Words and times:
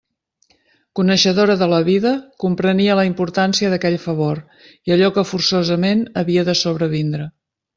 Coneixedora 0.99 1.57
de 1.59 1.67
la 1.73 1.81
vida, 1.89 2.13
comprenia 2.45 2.95
la 3.01 3.05
importància 3.09 3.71
d'aquell 3.75 3.99
favor 4.09 4.41
i 4.73 4.97
allò 4.97 5.13
que 5.19 5.29
forçosament 5.35 6.03
havia 6.23 6.49
de 6.53 6.61
sobrevindre. 6.67 7.31